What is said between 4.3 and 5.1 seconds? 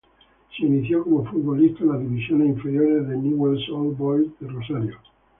de Rosario.